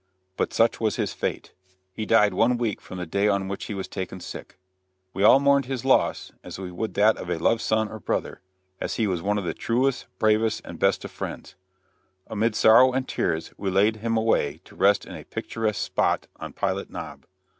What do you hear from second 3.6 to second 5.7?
he was taken sick. We all mourned